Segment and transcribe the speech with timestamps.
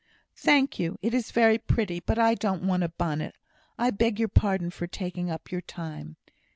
[0.37, 0.97] "Thank you.
[1.03, 1.99] It is very pretty.
[1.99, 3.35] But I don't want a bonnet.
[3.77, 6.15] I beg your pardon for taking up your time."